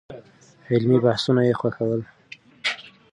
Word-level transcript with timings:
علمي 0.71 0.97
بحثونه 1.03 1.41
يې 1.47 1.53
خوښول. 1.59 2.01